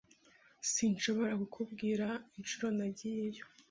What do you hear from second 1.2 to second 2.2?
kukubwira